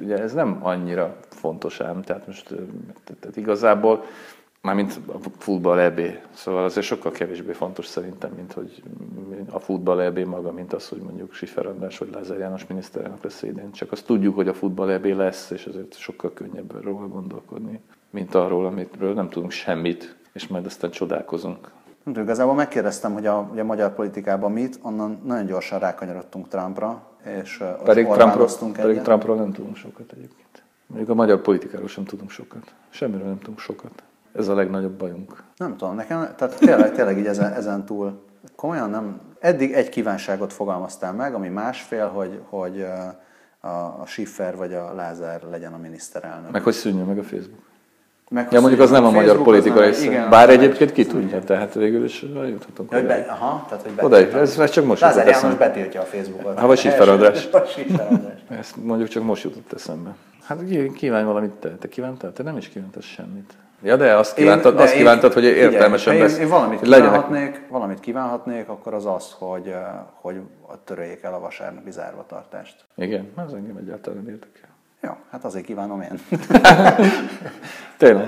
[0.00, 2.48] ugye ez nem annyira fontos ám, tehát most
[3.20, 4.04] tehát igazából
[4.64, 6.00] mármint a futball EB,
[6.34, 8.82] szóval azért sokkal kevésbé fontos szerintem, mint hogy
[9.50, 13.42] a futball EB maga, mint az, hogy mondjuk Sifer András vagy Lázár János miniszterelnök lesz
[13.42, 13.72] idén.
[13.72, 18.34] Csak azt tudjuk, hogy a futball EB lesz, és ezért sokkal könnyebb róla gondolkodni, mint
[18.34, 21.70] arról, amitről nem tudunk semmit, és majd aztán csodálkozunk.
[22.04, 27.02] Tudom, igazából megkérdeztem, hogy a, hogy a magyar politikában mit, onnan nagyon gyorsan rákanyarodtunk Trumpra,
[27.40, 29.00] és Pedig Trumpról, pedig.
[29.00, 30.62] Trumpról nem tudunk sokat egyébként.
[30.86, 32.74] Mondjuk a magyar politikáról sem tudunk sokat.
[32.90, 34.02] Semmiről nem tudunk sokat.
[34.34, 35.42] Ez a legnagyobb bajunk.
[35.56, 38.22] Nem tudom, nekem, tehát tényleg, tényleg így ezen, ezen túl
[38.56, 39.20] komolyan nem.
[39.40, 42.86] Eddig egy kívánságot fogalmaztál meg, ami másfél, hogy, hogy
[43.60, 46.50] a, a Schiffer vagy a Lázár legyen a miniszterelnök.
[46.50, 47.62] Meg hogy szűnjön meg a Facebook.
[48.30, 50.26] Meg, Ja, mondjuk az nem a magyar Facebook az politika része.
[50.30, 54.38] Bár egyébként ki tudja, tehát végül is eljuthatunk Ja, be, aha, tehát, hogy betiltja.
[54.38, 55.74] ez, ez csak most Lázár jutott János eszembe.
[55.74, 56.58] betiltja a Facebookot.
[56.58, 57.48] Ha, vagy Schiffer András.
[58.58, 60.14] Ezt mondjuk csak most jutott eszembe.
[60.44, 60.58] Hát
[60.94, 61.68] kívánj valamit te.
[61.68, 62.32] Te kívántál?
[62.32, 63.52] Te nem is kívántál semmit.
[63.82, 66.78] Ja, de azt kívántad, de azt én- kívántad hogy figyelj, értelmesen ha én, én valamit
[66.78, 69.74] hogy kívánhatnék, valamit kívánhatnék, akkor az az, hogy,
[70.20, 70.40] hogy
[70.84, 72.84] töröljék el a vasárnapi zárvatartást.
[72.96, 74.68] Igen, ez engem egyáltalán érdekel.
[75.00, 76.20] Jó, hát azért kívánom én.
[77.98, 78.26] Tényleg.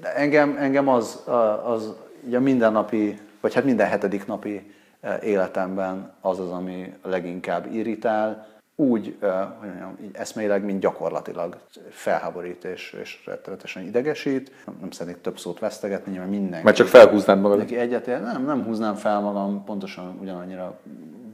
[0.00, 1.22] De engem, engem az,
[1.64, 1.92] az
[2.26, 4.74] ugye mindennapi, vagy hát minden hetedik napi
[5.22, 9.16] életemben az az, ami leginkább irritál, úgy,
[9.58, 11.56] hogy mondjam, így eszméleg, mint gyakorlatilag
[11.90, 14.52] felháborít és, és rettenetesen idegesít.
[14.66, 16.64] Nem, nem szeretnék több szót vesztegetni, mert mindenki...
[16.64, 17.58] Mert csak felhúznád magad.
[17.58, 20.78] Neki egyetért, nem, nem húznám fel magam, pontosan ugyanannyira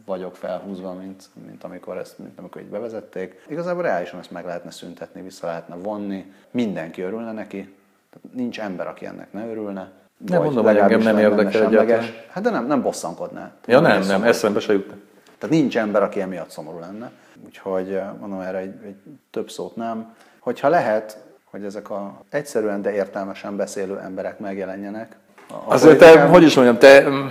[0.04, 3.44] vagyok felhúzva, mint, mint, amikor ezt, mint amikor így bevezették.
[3.48, 7.74] Igazából reálisan ezt meg lehetne szüntetni, vissza lehetne vonni, mindenki örülne neki,
[8.10, 9.90] Tehát nincs ember, aki ennek ne örülne.
[10.26, 12.04] Nem Vagy mondom, hogy engem nem érdekel egyáltalán.
[12.30, 13.52] Hát de nem, nem bosszankodná.
[13.66, 14.94] Ja Nem nem, eszembe se jut.
[15.38, 17.10] Tehát nincs ember, aki emiatt szomorú lenne.
[17.46, 18.96] Úgyhogy eh, mondom erre egy, egy
[19.30, 20.14] több szót nem.
[20.38, 21.18] Hogyha lehet,
[21.50, 25.16] hogy ezek a egyszerűen, de értelmesen beszélő emberek megjelenjenek.
[25.48, 27.26] a- Azért te, hogy is mondjam, te, mm,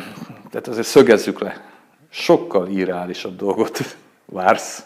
[0.49, 1.53] tehát azért szögezzük le.
[2.09, 3.79] Sokkal irreálisabb dolgot
[4.25, 4.85] vársz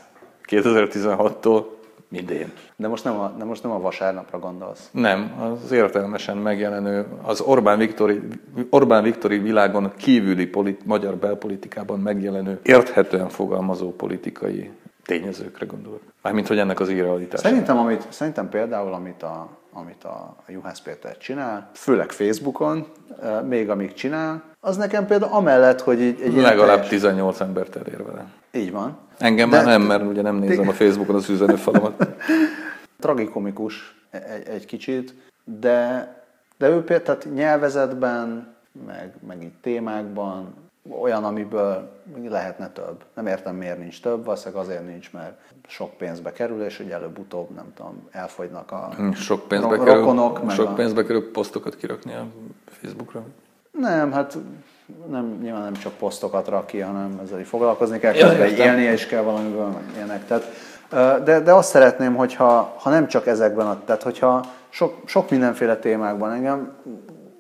[0.50, 1.66] 2016-tól,
[2.08, 2.52] mint én.
[2.76, 4.90] De most nem a, de most nem a vasárnapra gondolsz.
[4.92, 8.22] Nem, az értelmesen megjelenő, az Orbán Viktori,
[8.70, 14.72] Orbán Viktori világon kívüli polit, magyar belpolitikában megjelenő, érthetően fogalmazó politikai
[15.06, 16.02] tényezőkre gondolok.
[16.22, 17.42] Mármint, hogy ennek az irrealitása.
[17.44, 22.88] Szerintem, amit, szerintem például, amit a, amit a Juhász Péter csinál, főleg Facebookon,
[23.48, 28.04] még amíg csinál, az nekem például amellett, hogy egy ilyen Legalább teljes- 18 embert elér
[28.04, 28.26] vele.
[28.52, 28.98] Így van.
[29.18, 32.08] Engem De- már nem, mert ugye nem nézem a Facebookon az üzenőfalamat.
[33.00, 35.14] Tragikomikus egy, egy kicsit,
[35.44, 36.10] de,
[36.58, 38.54] de ő például tehát nyelvezetben,
[38.86, 40.54] meg, meg így témákban
[40.90, 41.92] olyan, amiből
[42.30, 43.04] lehetne több.
[43.14, 47.50] Nem értem, miért nincs több, valószínűleg azért nincs, mert sok pénzbe kerül, és hogy előbb-utóbb,
[47.56, 50.74] nem tudom, elfogynak a Sok pénzbe, ro- kerül, rokonok, meg sok a...
[50.74, 52.26] pénzbe kerül posztokat kirakni a
[52.68, 53.24] Facebookra.
[53.72, 54.38] Nem, hát
[55.10, 58.94] nem, nyilván nem csak posztokat rak ki, hanem ezzel így foglalkozni kell, Ja, közben élnie
[58.94, 60.26] is kell valamiből, meg ilyenek.
[60.26, 60.44] Tehát,
[61.24, 65.78] de, de azt szeretném, hogyha ha nem csak ezekben, a, tehát hogyha sok, sok mindenféle
[65.78, 66.74] témákban engem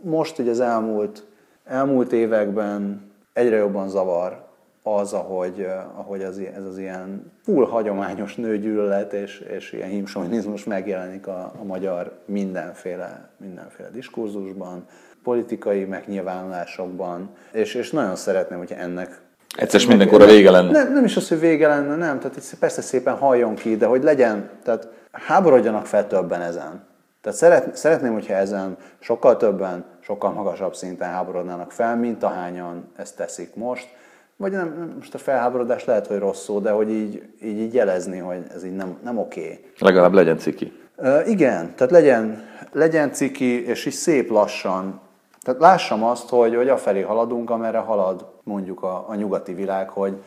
[0.01, 1.23] most így az elmúlt,
[1.65, 3.04] elmúlt években
[3.35, 4.43] egyre jobban zavar
[4.83, 11.27] az, ahogy, ahogy az, ez az ilyen full hagyományos nőgyűlölet és, és ilyen himsovinizmus megjelenik
[11.27, 14.85] a, a magyar mindenféle, mindenféle diskurzusban,
[15.23, 19.23] politikai megnyilvánulásokban, és, és nagyon szeretném, hogyha ennek
[19.57, 20.71] Egyszer mindenkorra vége lenne.
[20.71, 22.19] Nem, nem is az, hogy vége lenne, nem.
[22.19, 26.83] Tehát persze szépen halljon ki, de hogy legyen, tehát háborodjanak fel többen ezen.
[27.25, 33.15] Tehát szeret, szeretném, hogyha ezen sokkal többen, sokkal magasabb szinten háborodnának fel, mint ahányan ezt
[33.15, 33.87] teszik most.
[34.35, 38.17] Vagy nem, most a felháborodás lehet, hogy rossz szó, de hogy így, így, így jelezni,
[38.17, 39.41] hogy ez így nem, nem oké.
[39.41, 39.65] Okay.
[39.79, 40.71] Legalább legyen ciki.
[40.97, 45.01] Uh, igen, tehát legyen, legyen ciki, és is szép lassan.
[45.41, 50.23] Tehát lássam azt, hogy, hogy afelé haladunk, amerre halad mondjuk a, a nyugati világ, hogy,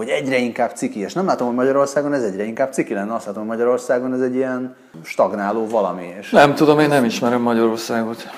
[0.00, 3.26] hogy egyre inkább ciki, és nem látom, hogy Magyarországon ez egyre inkább ciki lenne, azt
[3.26, 6.14] látom, hogy Magyarországon ez egy ilyen stagnáló valami.
[6.20, 8.28] És nem tudom, én nem ismerem Magyarországot.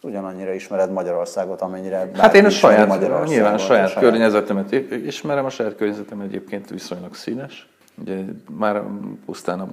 [0.00, 4.72] Ugyanannyira ismered Magyarországot, amennyire Hát én a saját, nyilván a saját, saját környezetemet
[5.06, 7.68] ismerem, a saját környezetem egyébként viszonylag színes.
[8.00, 8.18] Ugye
[8.58, 8.82] már
[9.26, 9.68] pusztán a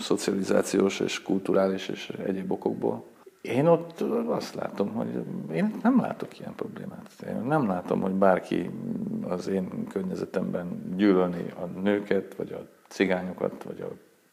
[0.00, 3.04] szocializációs és kulturális és egyéb okokból
[3.42, 7.10] én ott azt látom, hogy én nem látok ilyen problémát.
[7.28, 8.70] Én nem látom, hogy bárki
[9.22, 13.88] az én környezetemben gyűlölni a nőket, vagy a cigányokat, vagy a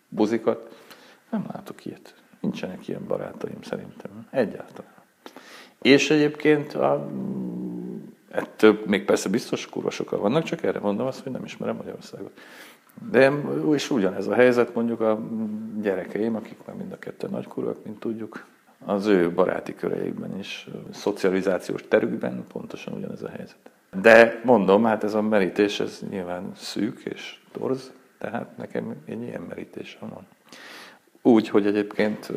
[0.09, 0.77] buzikat.
[1.29, 2.23] Nem látok ilyet.
[2.39, 4.27] Nincsenek ilyen barátaim szerintem.
[4.29, 4.93] Egyáltalán.
[5.81, 7.09] És egyébként a,
[8.29, 12.39] ettől még persze biztos kurva sokan vannak, csak erre mondom azt, hogy nem ismerem Magyarországot.
[13.11, 13.31] De
[13.73, 15.19] és ugyanez a helyzet mondjuk a
[15.81, 18.45] gyerekeim, akik már mind a kettő nagykorúak, mint tudjuk,
[18.85, 23.57] az ő baráti köreikben is, szocializációs terükben pontosan ugyanez a helyzet.
[24.01, 29.41] De mondom, hát ez a merítés, ez nyilván szűk és torz, tehát nekem egy ilyen
[29.41, 30.27] merítésem van.
[31.21, 32.31] Úgy, hogy egyébként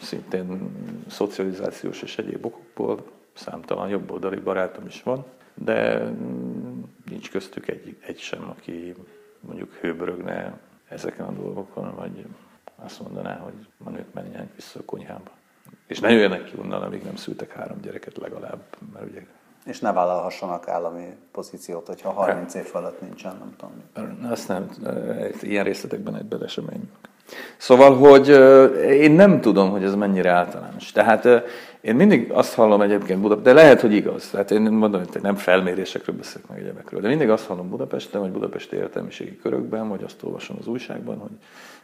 [0.00, 0.70] szintén
[1.06, 5.24] szocializációs és egyéb okokból számtalan jobboldali barátom is van,
[5.54, 6.08] de
[7.08, 8.94] nincs köztük egy, egy sem, aki
[9.40, 12.26] mondjuk hőbörögne ezeken a dolgokon, vagy
[12.76, 15.30] azt mondaná, hogy menjenek vissza a konyhába.
[15.86, 18.60] És ne jöjjenek ki onnan, amíg nem szültek három gyereket legalább,
[18.92, 19.20] mert ugye...
[19.64, 24.30] És ne vállalhassanak állami pozíciót, hogyha 30 év fölött nincsen, nem tudom.
[24.30, 24.70] Azt nem,
[25.40, 26.90] ilyen részletekben egy bele sem menjünk.
[27.56, 28.28] Szóval, hogy
[28.90, 30.92] én nem tudom, hogy ez mennyire általános.
[30.92, 31.28] Tehát
[31.80, 34.30] én mindig azt hallom egyébként Budapest, de lehet, hogy igaz.
[34.30, 38.30] Tehát én mondom, hogy nem felmérésekről beszélek meg egyebekről, de mindig azt hallom Budapesten, vagy
[38.30, 41.30] budapesti értelmiségi körökben, vagy azt olvasom az újságban, hogy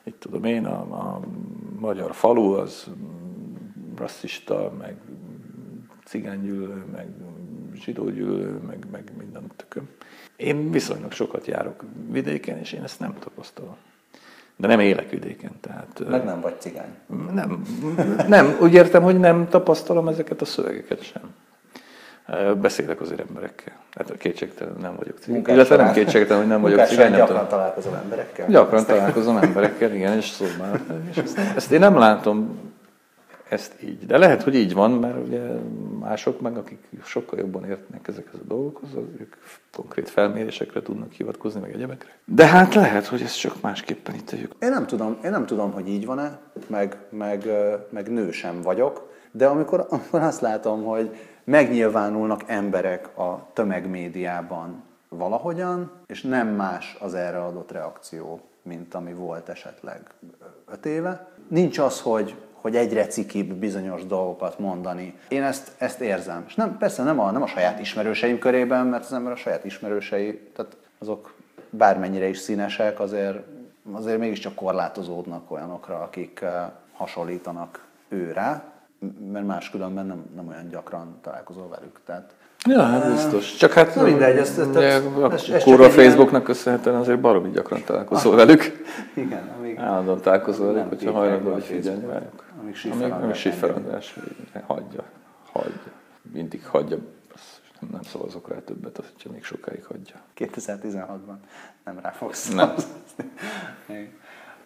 [0.05, 1.21] itt tudom én, a, a
[1.79, 2.87] magyar falu az
[3.97, 4.95] rasszista, meg
[6.05, 7.07] cigánygyűlölő, meg
[7.75, 9.89] zsidógyűlölő, meg, meg minden tököm.
[10.37, 13.77] Én viszonylag sokat járok vidéken, és én ezt nem tapasztalom.
[14.57, 16.03] De nem élek vidéken, tehát...
[16.09, 16.95] Meg nem vagy cigány.
[17.33, 17.63] Nem,
[18.29, 21.23] nem, úgy értem, hogy nem tapasztalom ezeket a szövegeket sem.
[22.61, 23.75] Beszélek azért emberekkel.
[23.91, 25.43] Hát kétségtelen nem vagyok cigány.
[25.47, 27.13] Illetve nem kétségtelen, hogy nem vagyok cigány.
[27.13, 28.49] Gyakran találkozom emberekkel?
[28.49, 30.81] Gyakran találkozom emberekkel, igen, és szóval.
[31.11, 32.59] És ezt, ezt én nem látom
[33.53, 34.07] ezt így.
[34.07, 35.41] De lehet, hogy így van, mert ugye
[35.99, 39.35] mások meg, akik sokkal jobban értnek ezekhez a dolgokhoz, ők
[39.73, 42.11] konkrét felmérésekre tudnak hivatkozni, meg egyebekre.
[42.25, 44.55] De hát lehet, hogy ezt csak másképpen itt tegyük.
[44.61, 47.49] Én nem tudom, én nem tudom hogy így van-e, meg, meg,
[47.91, 55.91] meg nő sem vagyok, de amikor, amikor azt látom, hogy megnyilvánulnak emberek a tömegmédiában valahogyan,
[56.07, 60.01] és nem más az erre adott reakció, mint ami volt esetleg
[60.73, 61.29] öt éve.
[61.49, 65.15] Nincs az, hogy hogy egyre cikibb bizonyos dolgokat mondani.
[65.29, 66.45] Én ezt, ezt érzem.
[66.47, 69.65] És nem, persze nem a, nem a saját ismerőseim körében, mert az ember a saját
[69.65, 71.35] ismerősei, tehát azok
[71.71, 73.39] bármennyire is színesek, azért,
[73.93, 78.65] azért mégiscsak korlátozódnak olyanokra, akik eh, hasonlítanak őre,
[79.33, 82.01] mert máskülönben nem, nem olyan gyakran találkozol velük.
[82.05, 82.35] Tehát
[82.69, 83.57] Ja, hát biztos.
[83.57, 87.83] Csak hát Na mindegy, ezt, ezt, ezt, ezt, ezt kurva Facebooknak köszönhetően azért baromi gyakran
[87.85, 88.85] találkozol velük.
[89.15, 89.79] Igen, amíg...
[89.79, 92.45] Állandóan találkozol velük, hogyha hajlandó vagy figyelni rájuk.
[92.61, 92.75] Amíg
[93.35, 93.87] Siffer amíg,
[94.67, 95.03] hagyja,
[95.53, 95.93] hagyja.
[96.33, 96.99] Mindig hagyja.
[97.91, 100.15] Nem, szavazok rá többet, azt, hogyha még sokáig hagyja.
[100.39, 101.37] 2016-ban
[101.85, 102.75] nem rá fogsz Nem.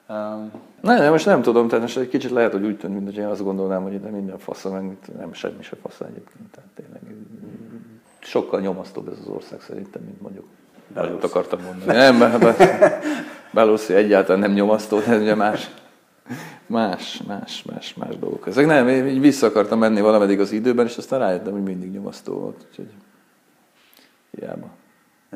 [0.09, 3.09] Um, nem, nem, most nem tudom, tehát most egy kicsit lehet, hogy úgy tűnik, mint
[3.09, 6.51] hogy én azt gondolnám, hogy ide minden fasza, meg nem semmi se fasza egyébként.
[6.51, 7.01] Tehát tényleg
[8.27, 10.45] sokkal nyomasztóbb ez az ország szerintem, mint mondjuk
[10.95, 11.23] Belarus.
[11.23, 11.93] akartam mondani.
[11.93, 12.19] Nem,
[13.53, 15.71] Belarus egyáltalán nem nyomasztó, de ugye más,
[16.67, 18.47] más, más, más, más dolgok.
[18.47, 21.91] Ezek nem, én így vissza akartam menni valameddig az időben, és aztán rájöttem, hogy mindig
[21.91, 22.89] nyomasztó volt, úgyhogy
[24.31, 24.69] hiába.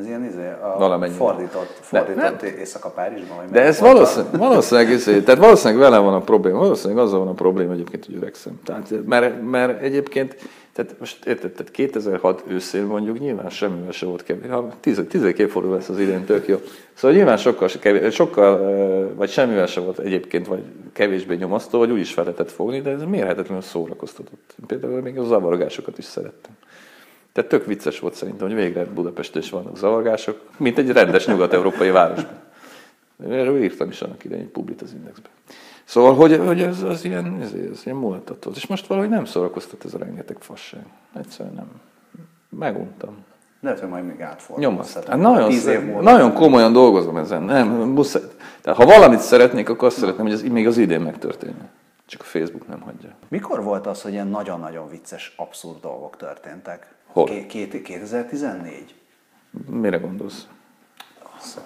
[0.01, 3.37] Ez ilyen izé, a fordított, fordított éjszaka Párizsban?
[3.37, 7.29] Vagy De ez valószínűleg, valószínűleg, izé, tehát valószínűleg vele van a probléma, valószínűleg azzal van
[7.29, 8.61] a probléma egyébként, hogy öregszem.
[8.65, 10.37] Tehát, mert, mert egyébként
[10.73, 14.51] tehát most érted, tehát 2006 őszén mondjuk nyilván semmivel se volt kevés.
[14.51, 16.61] Ha 10, 12 évforduló lesz az idén, tök jó.
[16.93, 22.01] Szóval nyilván sokkal, kevés, sokkal, vagy semmivel se volt egyébként, vagy kevésbé nyomasztó, vagy úgy
[22.01, 24.55] is fel lehetett fogni, de ez mérhetetlenül szórakoztatott.
[24.67, 26.53] Például még a zavargásokat is szerettem.
[27.33, 31.91] Tehát tök vicces volt szerintem, hogy végre Budapesten is vannak zavargások, mint egy rendes nyugat-európai
[31.91, 32.39] városban.
[33.29, 35.31] Erről írtam is annak idején egy publit az Indexben.
[35.85, 38.51] Szóval, hogy, hogy ez, az ilyen, ez, ez ilyen múltató.
[38.55, 40.85] És most valahogy nem szórakoztat ez a rengeteg fasság.
[41.15, 41.69] Egyszerűen nem.
[42.59, 43.25] Meguntam.
[43.61, 44.69] Lehet, hogy majd még átfordul.
[44.69, 45.05] Nyomaszt.
[45.05, 47.43] Hát nagyon, szépen, nagyon komolyan dolgozom ezen.
[47.43, 48.23] Nem, muszáj.
[48.61, 51.69] Tehát, ha valamit szeretnék, akkor azt szeretném, hogy ez még az idén megtörténjen.
[52.07, 53.11] Csak a Facebook nem hagyja.
[53.29, 56.95] Mikor volt az, hogy ilyen nagyon-nagyon vicces, abszurd dolgok történtek?
[57.13, 57.31] Hol?
[57.47, 58.95] 2014.
[59.71, 60.47] Mire gondolsz?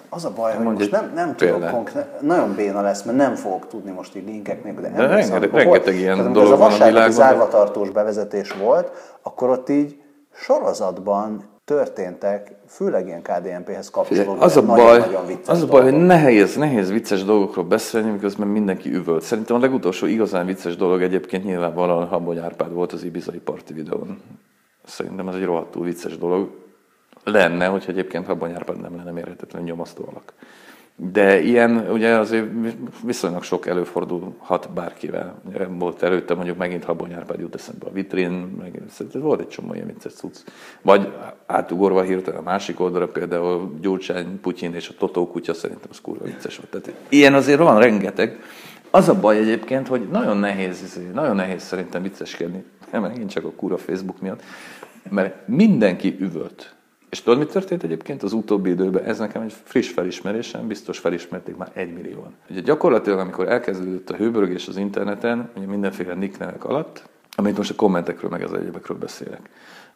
[0.09, 3.67] Az a baj, hogy most nem, nem tudok konkrét, nagyon béna lesz, mert nem fogok
[3.67, 7.11] tudni most így linkek nélkül, de, de rengeteg, rengeteg ilyen tehát, dolog ez a világban.
[7.11, 10.01] zárvatartós bevezetés volt, akkor ott így
[10.33, 16.55] sorozatban történtek, főleg ilyen KDNP-hez kapcsolódó, az a baj, nagyon Az a baj, hogy nehéz,
[16.55, 19.21] nehéz vicces dolgokról beszélni, miközben mindenki üvölt.
[19.21, 24.21] Szerintem a legutolsó igazán vicces dolog egyébként nyilvánvalóan Habony Árpád volt az Ibizai parti videón.
[24.85, 26.49] Szerintem ez egy rohadtul vicces dolog
[27.23, 30.33] lenne, hogy egyébként habonyárban nem lenne mérhetetlen nyomasztó alak.
[30.97, 32.45] De ilyen ugye azért
[33.03, 35.41] viszonylag sok előfordulhat bárkivel.
[35.69, 38.81] Volt előtte mondjuk megint habonyárpád jut eszembe a vitrin, meg
[39.13, 40.37] volt egy csomó ilyen vicces cucc.
[40.81, 41.13] Vagy
[41.45, 46.25] átugorva hirtelen a másik oldalra például Gyurcsány, Putyin és a Totó kutya szerintem az kurva
[46.25, 46.69] vicces volt.
[46.69, 48.39] Tehát ilyen azért van rengeteg.
[48.89, 52.63] Az a baj egyébként, hogy nagyon nehéz, nagyon nehéz szerintem vicceskedni.
[52.91, 54.41] Nem, megint csak a kura Facebook miatt.
[55.09, 56.75] Mert mindenki üvölt
[57.15, 59.03] és tudod, mi történt egyébként az utóbbi időben?
[59.03, 62.35] Ez nekem egy friss felismerésem, biztos felismerték már egy millióan.
[62.49, 67.75] Ugye gyakorlatilag, amikor elkezdődött a hőbörgés az interneten, ugye mindenféle nicknevek alatt, amit most a
[67.75, 69.49] kommentekről meg az egyebekről beszélek.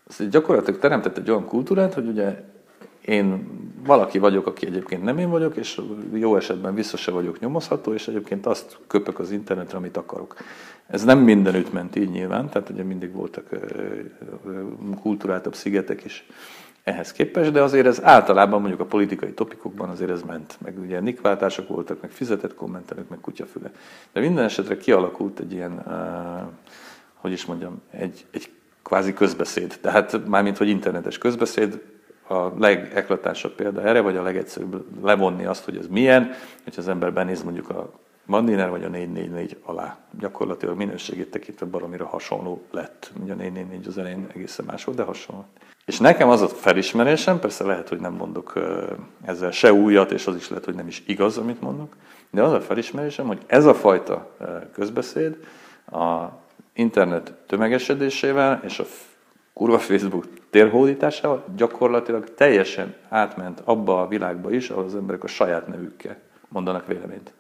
[0.10, 2.44] Ez gyakorlatilag teremtett egy olyan kultúrát, hogy ugye
[3.06, 3.48] én
[3.86, 5.82] valaki vagyok, aki egyébként nem én vagyok, és
[6.14, 10.36] jó esetben vissza se vagyok nyomozható, és egyébként azt köpök az internetre, amit akarok.
[10.88, 13.50] Ez nem mindenütt ment így nyilván, tehát ugye mindig voltak
[15.02, 16.26] kultúráltabb szigetek is,
[16.84, 20.58] ehhez képest, de azért ez általában mondjuk a politikai topikokban azért ez ment.
[20.62, 23.72] Meg ugye nikváltások voltak, meg fizetett kommentelők, meg kutyafüle.
[24.12, 25.84] De minden esetre kialakult egy ilyen,
[27.14, 28.50] hogy is mondjam, egy, egy
[28.84, 29.78] kvázi közbeszéd.
[29.82, 31.82] Tehát mármint, hogy internetes közbeszéd,
[32.30, 36.32] a legeklatásabb példa erre, vagy a legegyszerűbb levonni azt, hogy ez milyen,
[36.64, 37.92] hogy az ember benéz mondjuk a
[38.26, 39.98] Mandiner vagy a 444 alá.
[40.20, 43.12] Gyakorlatilag minőségét tekintve baromira hasonló lett.
[43.24, 45.46] Ugye a 444 az elején egészen más volt, de hasonló.
[45.86, 48.54] És nekem az a felismerésem, persze lehet, hogy nem mondok
[49.26, 51.96] ezzel se újat, és az is lehet, hogy nem is igaz, amit mondok,
[52.30, 54.36] de az a felismerésem, hogy ez a fajta
[54.74, 55.38] közbeszéd
[55.92, 56.26] a
[56.74, 58.86] internet tömegesedésével és a
[59.60, 65.68] kurva Facebook térhódításával gyakorlatilag teljesen átment abba a világba is, ahol az emberek a saját
[65.68, 66.18] nevükkel
[66.48, 67.34] mondanak véleményt.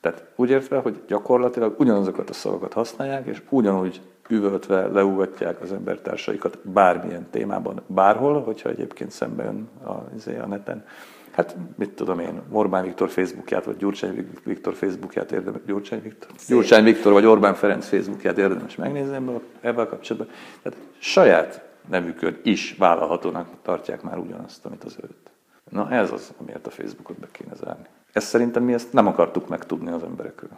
[0.00, 6.58] Tehát úgy értve, hogy gyakorlatilag ugyanazokat a szavakat használják, és ugyanúgy üvöltve leúgatják az embertársaikat
[6.62, 10.84] bármilyen témában, bárhol, hogyha egyébként szembe jön a, izé, a neten.
[11.30, 16.84] Hát mit tudom én, Orbán Viktor Facebookját, vagy Gyurcsány Viktor Facebookját érdemes, Gyurcsány Viktor, Gyurcsány
[16.84, 20.34] Viktor vagy Orbán Ferenc Facebookját érdemes megnézni ebben, ebben a kapcsolatban.
[20.62, 25.30] Tehát saját nevükön is vállalhatónak tartják már ugyanazt, amit az előtt.
[25.70, 27.86] Na ez az, amiért a Facebookot be kéne zárni.
[28.12, 30.50] Ezt szerintem mi ezt nem akartuk megtudni az emberekről.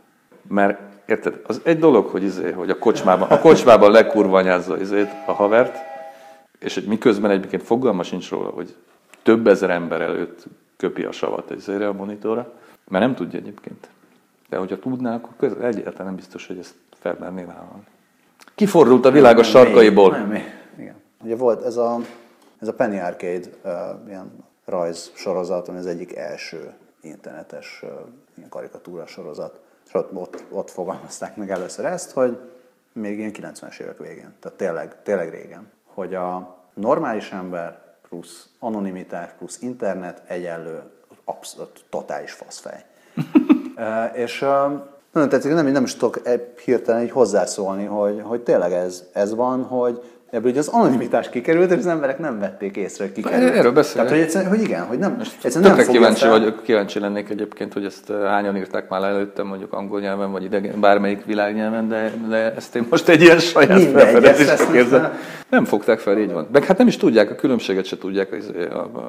[0.48, 5.32] Mert érted, az egy dolog, hogy, izé, hogy a kocsmában, a kocsmában lekurvanyázza izét, a
[5.32, 5.76] havert,
[6.58, 8.74] és hogy miközben egyébként fogalma sincs róla, hogy
[9.22, 12.52] több ezer ember előtt köpi a savat izére a monitorra,
[12.88, 13.88] mert nem tudja egyébként.
[14.48, 17.86] De hogyha tudná, akkor közel, egyáltalán nem biztos, hogy ezt felmerné vállalni.
[18.54, 20.10] Kifordult a világ a sarkaiból.
[20.10, 20.42] Nem, nem,
[20.78, 20.94] igen.
[21.22, 21.98] Ugye volt ez a,
[22.60, 27.90] ez a Penny Arcade uh, ilyen rajz sorozat, ami az egyik első internetes uh,
[28.36, 29.60] ilyen karikatúra sorozat.
[29.86, 32.38] És ott, ott, ott fogalmazták meg először ezt, hogy
[32.92, 37.78] még ilyen 90-es évek végén, tehát tényleg, tényleg régen, hogy a normális ember
[38.08, 40.82] plusz anonimitás plusz internet egyenlő
[41.24, 42.84] abszolút totális faszfej.
[43.76, 44.40] e, és
[45.12, 46.20] nagyon tetszik, nem, nem is tudok
[46.64, 51.70] hirtelen így hozzászólni, hogy, hogy tényleg ez, ez van, hogy ebből ugye az anonimitás kikerült,
[51.70, 53.54] és az emberek nem vették észre, hogy kikerült.
[53.54, 54.06] Erről beszélek.
[54.06, 56.30] Tehát, hogy, egyszerűen, hogy igen, hogy nem, egyszerűen nem kíváncsi, fel.
[56.30, 60.44] vagyok, kíváncsi lennék egyébként, hogy ezt eh, hányan írták már előttem, mondjuk angol nyelven, vagy
[60.44, 65.10] idegen, bármelyik világnyelven, de, de ezt én most egy ilyen saját felfedezésre most
[65.48, 66.48] Nem fogták fel, így van.
[66.52, 68.36] Meg hát nem is tudják, a különbséget se tudják,
[68.70, 69.00] a,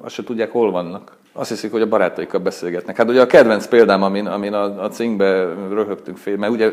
[0.00, 1.12] azt se tudják, hol vannak.
[1.32, 2.96] Azt hiszik, hogy a barátaikkal beszélgetnek.
[2.96, 6.72] Hát ugye a kedvenc példám, amin, amin a, a cinkbe röhögtünk fél, mert ugye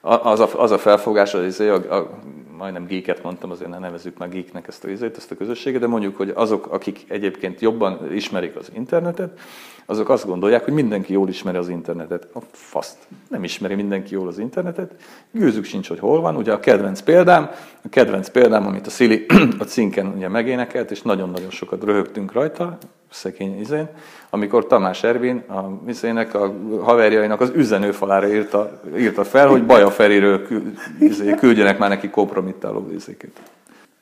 [0.00, 2.10] az a, az a felfogás, az izé, a, a,
[2.56, 5.86] majdnem geeket mondtam, azért ne nevezzük meg geeknek ezt a, izét, ezt a közösséget, de
[5.86, 9.38] mondjuk, hogy azok, akik egyébként jobban ismerik az internetet,
[9.86, 12.26] azok azt gondolják, hogy mindenki jól ismeri az internetet.
[12.34, 12.96] A faszt.
[13.28, 14.94] Nem ismeri mindenki jól az internetet.
[15.30, 16.36] Gőzük sincs, hogy hol van.
[16.36, 17.50] Ugye a kedvenc példám,
[17.84, 19.26] a kedvenc példám, amit a Szili
[19.58, 22.78] a cinken ugye megénekelt, és nagyon-nagyon sokat röhögtünk rajta,
[23.10, 23.88] szegény izén,
[24.30, 30.46] amikor Tamás Ervin a izének, a haverjainak az üzenőfalára írta, írta fel, hogy Baja Feriről
[30.46, 33.30] kü- izé, küldjenek már neki kompromittáló izéket.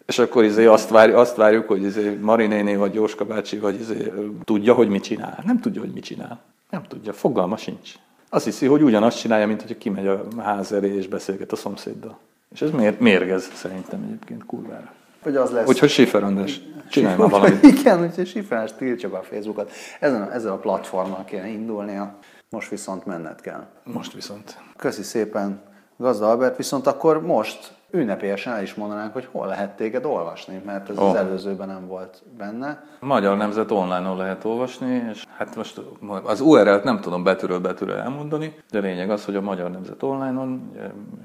[0.06, 3.80] És akkor izé azt, várjuk, azt várjuk, hogy izé Mari néni, vagy Jóska bácsi, vagy
[3.80, 4.12] izé,
[4.44, 5.42] tudja, hogy mit csinál.
[5.46, 6.40] Nem tudja, hogy mit csinál.
[6.70, 7.94] Nem tudja, fogalma sincs.
[8.30, 12.18] Azt hiszi, hogy ugyanazt csinálja, mint hogy kimegy a ház elé és beszélget a szomszéddal.
[12.52, 14.92] És ez mér, mérgez szerintem egyébként kurvára.
[15.22, 15.68] Hogy az lesz.
[15.68, 16.60] Úgyhogy Schiffer András,
[16.90, 17.62] csinálj már valamit.
[17.78, 19.70] Igen, úgyhogy Sifrás tiltsa be a Facebookot.
[20.00, 22.18] Ezen a, ezzel a platformmal kéne indulnia.
[22.50, 23.66] Most viszont menned kell.
[23.84, 24.58] Most viszont.
[24.76, 25.62] Köszi szépen,
[25.96, 30.88] Gazda Albert, viszont akkor most ünnepélyesen el is mondanánk, hogy hol lehet téged olvasni, mert
[30.90, 31.16] ez az Oh.
[31.18, 32.84] előzőben nem volt benne.
[33.00, 35.80] A Magyar Nemzet online-on lehet olvasni, és hát most
[36.24, 40.72] az URL-t nem tudom betűről betűről elmondani, de lényeg az, hogy a Magyar Nemzet online-on,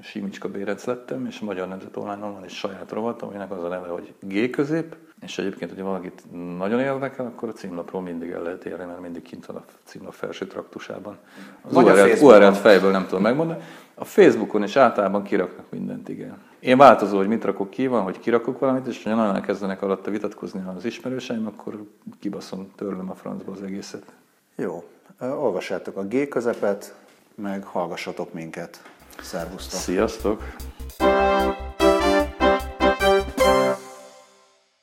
[0.02, 3.68] Simicska Bérenc lettem, és a Magyar Nemzet online-on van egy saját rovat, aminek az a
[3.68, 6.22] neve, hogy G közép, és egyébként, hogyha valakit
[6.58, 10.12] nagyon érdekel, akkor a címlapról mindig el lehet érni, mert mindig kint van a címlap
[10.12, 11.16] felső traktusában.
[11.62, 12.42] Az Vagy a URL-t, Facebookon.
[12.42, 13.60] URL-t fejből nem tudom megmondani.
[13.94, 16.42] A Facebookon is általában kiraknak mindent, igen.
[16.60, 20.10] Én változó, hogy mit rakok ki, van, hogy kirakok valamit, és ha nagyon elkezdenek alatta
[20.10, 21.84] vitatkozni az ismerőseim, akkor
[22.20, 24.12] kibaszom, törlöm a francba az egészet.
[24.56, 24.84] Jó,
[25.20, 26.94] olvassátok a G közepet,
[27.34, 28.82] meg hallgassatok minket.
[29.20, 29.80] Szervusztok!
[29.80, 30.42] Sziasztok!